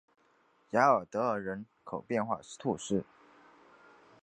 [0.71, 3.03] 雅尔德尔人口变化图示